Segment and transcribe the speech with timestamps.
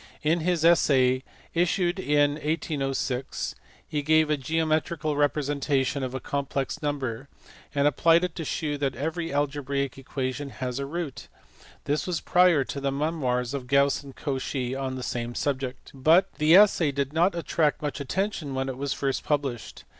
[0.23, 1.21] In his Essai,
[1.53, 3.53] issued in 1806,
[3.87, 7.29] he gave a geo metrical representation of a complex number,
[7.75, 11.27] and applied it to shew that every algebraic equation has a root:
[11.83, 16.33] this was prior to the memoirs of Gauss and Cauchy on the same subject, but
[16.39, 19.83] the essay did not attract much attention when it was first published.